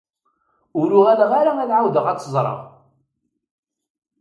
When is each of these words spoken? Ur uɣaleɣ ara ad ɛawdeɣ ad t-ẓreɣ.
Ur 0.79 0.89
uɣaleɣ 0.97 1.31
ara 1.39 1.51
ad 1.63 1.71
ɛawdeɣ 1.77 2.05
ad 2.07 2.17
t-ẓreɣ. 2.19 2.59